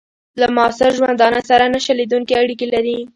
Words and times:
له 0.39 0.47
معاصر 0.55 0.89
ژوندانه 0.97 1.41
سره 1.49 1.65
نه 1.73 1.79
شلېدونکي 1.85 2.33
اړیکي 2.41 2.67
لري. 2.73 2.97